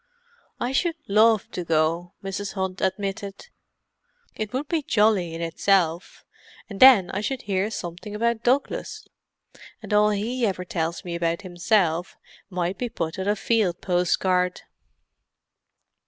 "I 0.59 0.71
should 0.71 0.95
love 1.07 1.51
to 1.51 1.63
go," 1.63 2.13
Mrs. 2.23 2.53
Hunt 2.53 2.81
admitted. 2.81 3.49
"It 4.33 4.51
would 4.51 4.67
be 4.67 4.81
jolly 4.81 5.35
in 5.35 5.41
itself, 5.41 6.25
and 6.67 6.79
then 6.79 7.11
I 7.11 7.21
should 7.21 7.43
hear 7.43 7.69
something 7.69 8.15
about 8.15 8.41
Douglas; 8.41 9.07
and 9.79 9.93
all 9.93 10.09
he 10.09 10.43
ever 10.43 10.65
tells 10.65 11.05
me 11.05 11.13
about 11.13 11.43
himself 11.43 12.17
might 12.49 12.79
be 12.79 12.89
put 12.89 13.19
on 13.19 13.27
a 13.27 13.35
field 13.35 13.79
postcard. 13.81 14.61